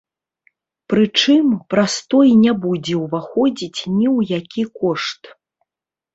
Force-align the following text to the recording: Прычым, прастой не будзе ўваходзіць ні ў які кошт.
Прычым, 0.93 1.51
прастой 1.73 2.29
не 2.45 2.51
будзе 2.65 2.95
ўваходзіць 3.03 3.77
ні 3.97 4.07
ў 4.17 4.41
які 4.41 4.63
кошт. 4.83 5.21